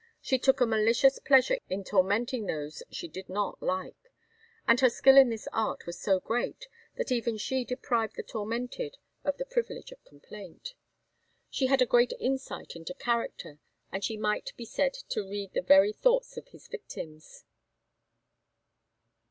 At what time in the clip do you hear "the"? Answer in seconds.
8.15-8.23, 9.37-9.45, 15.53-15.61